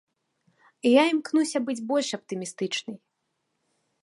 Я 0.91 1.03
імкнуся 1.11 1.57
быць 1.67 1.77
больш 1.93 2.09
аптымістычнай. 2.19 2.97